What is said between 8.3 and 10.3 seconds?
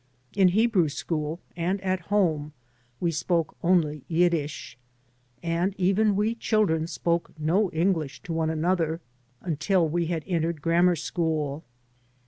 one another until we had